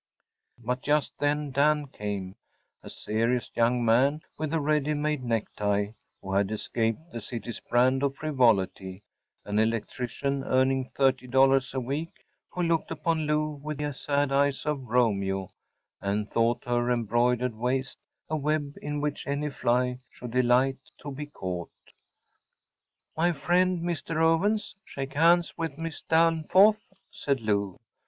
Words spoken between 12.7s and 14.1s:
upon Lou with the